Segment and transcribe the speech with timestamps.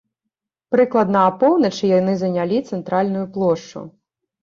[0.75, 3.89] Прыкладна апоўначы яны занялі цэнтральную плошчу.